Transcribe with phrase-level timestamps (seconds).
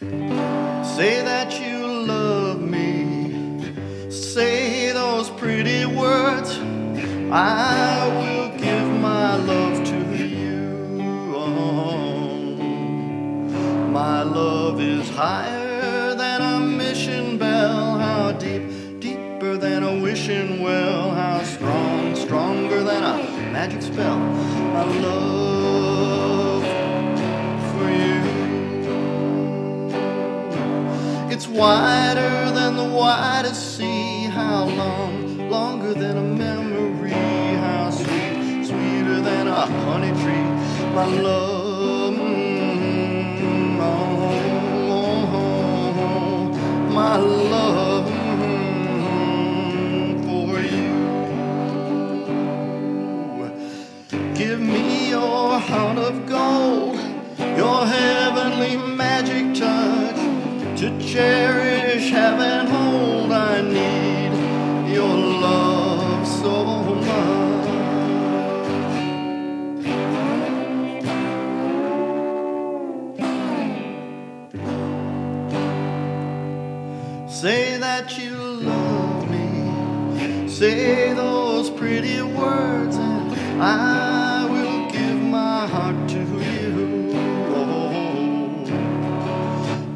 [0.00, 4.10] Say that you love me.
[4.10, 6.56] Say those pretty words.
[7.30, 11.34] I will give my love to you.
[11.36, 12.56] Oh,
[13.92, 17.98] my love is higher than a mission bell.
[17.98, 21.10] How deep, deeper than a wishing well.
[21.10, 23.18] How strong, stronger than a
[23.52, 24.18] magic spell.
[24.18, 25.89] My love
[31.40, 34.24] It's wider than the widest sea.
[34.24, 37.12] How long, longer than a memory.
[37.12, 40.50] How sweet, sweeter than a honey tree.
[40.94, 46.52] My love, mm, oh, oh,
[46.92, 48.06] my love
[49.00, 49.40] mm,
[50.26, 50.92] for you.
[54.34, 57.00] Give me your heart of gold,
[57.56, 59.69] your heavenly magic touch
[60.80, 63.30] to cherish, have and hold.
[63.30, 64.32] I need
[64.94, 66.64] your love so
[66.94, 67.68] much.
[77.30, 80.48] Say that you love me.
[80.48, 84.39] Say those pretty words, and I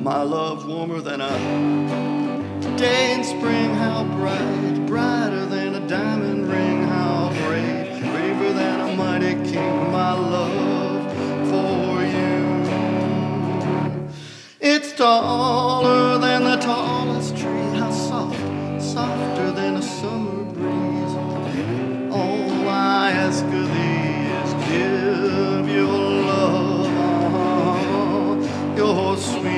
[0.04, 1.30] my love warmer than a
[2.76, 3.74] day in spring.
[3.74, 6.82] How bright, brighter than a diamond ring.
[6.82, 9.90] How brave, braver than a mighty king.
[9.90, 11.10] My love
[11.48, 12.44] for you.
[14.60, 17.78] It's taller than the tallest tree.
[17.78, 18.38] How soft,
[18.82, 21.14] softer than a summer breeze.
[22.12, 25.98] All I ask of thee is give your
[26.30, 26.90] love,
[28.76, 29.53] your sweet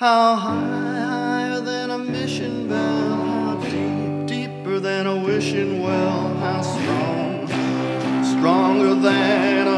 [0.00, 3.16] How high, higher than a mission bell.
[3.16, 6.34] How deep, deeper than a wishing well.
[6.36, 7.46] How strong,
[8.24, 9.69] stronger than.